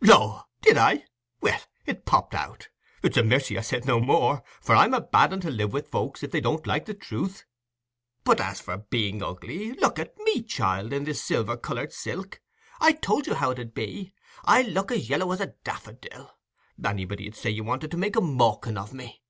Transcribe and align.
"Law, 0.00 0.46
did 0.62 0.78
I? 0.78 1.04
Well, 1.40 1.58
it 1.84 2.06
popped 2.06 2.32
out: 2.32 2.68
it's 3.02 3.16
a 3.16 3.24
mercy 3.24 3.58
I 3.58 3.60
said 3.62 3.86
no 3.86 3.98
more, 3.98 4.44
for 4.60 4.76
I'm 4.76 4.94
a 4.94 5.00
bad 5.00 5.32
un 5.32 5.40
to 5.40 5.50
live 5.50 5.72
with 5.72 5.88
folks 5.90 6.22
when 6.22 6.30
they 6.30 6.40
don't 6.40 6.64
like 6.64 6.84
the 6.84 6.94
truth. 6.94 7.44
But 8.22 8.40
as 8.40 8.60
for 8.60 8.76
being 8.76 9.20
ugly, 9.20 9.72
look 9.72 9.98
at 9.98 10.16
me, 10.20 10.42
child, 10.42 10.92
in 10.92 11.02
this 11.02 11.20
silver 11.20 11.56
coloured 11.56 11.92
silk—I 11.92 12.92
told 12.92 13.26
you 13.26 13.34
how 13.34 13.50
it 13.50 13.58
'ud 13.58 13.74
be—I 13.74 14.62
look 14.62 14.92
as 14.92 15.08
yallow 15.08 15.32
as 15.32 15.40
a 15.40 15.54
daffadil. 15.64 16.30
Anybody 16.84 17.26
'ud 17.26 17.34
say 17.34 17.50
you 17.50 17.64
wanted 17.64 17.90
to 17.90 17.96
make 17.96 18.14
a 18.14 18.20
mawkin 18.20 18.78
of 18.78 18.94
me." 18.94 19.24